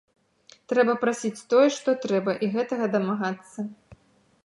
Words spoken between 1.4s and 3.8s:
тое, што трэба і гэтага дамагацца.